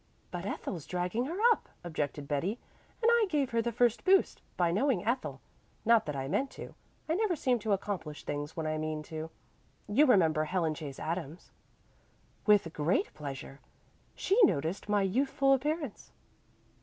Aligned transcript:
"But 0.31 0.47
Ethel's 0.47 0.87
dragging 0.87 1.25
her 1.25 1.37
up," 1.51 1.69
objected 1.83 2.27
Betty. 2.27 2.57
"And 3.03 3.11
I 3.13 3.27
gave 3.29 3.51
her 3.51 3.61
the 3.61 3.71
first 3.71 4.03
boost, 4.03 4.41
by 4.57 4.71
knowing 4.71 5.05
Ethel. 5.05 5.41
Not 5.85 6.07
that 6.07 6.15
I 6.15 6.27
meant 6.27 6.49
to. 6.57 6.73
I 7.07 7.13
never 7.13 7.35
seem 7.35 7.59
to 7.59 7.71
accomplish 7.71 8.23
things 8.23 8.57
when 8.57 8.65
I 8.65 8.79
mean 8.79 9.03
to. 9.03 9.29
You 9.87 10.07
remember 10.07 10.45
Helen 10.45 10.73
Chase 10.73 10.97
Adams?" 10.97 11.51
"With 12.47 12.73
great 12.73 13.13
pleasure. 13.13 13.59
She 14.15 14.41
noticed 14.41 14.89
my 14.89 15.03
youthful 15.03 15.53
appearance." 15.53 16.11